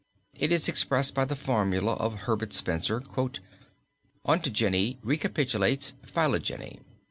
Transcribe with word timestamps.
It 0.33 0.51
is 0.51 0.67
expressed 0.67 1.13
by 1.13 1.25
the 1.25 1.35
formula 1.35 1.93
of 1.93 2.21
Herbert 2.21 2.53
Spencer, 2.53 3.03
"Ontogeny 4.25 4.97
recapitulates 5.03 5.93
phylogeny." 6.01 6.79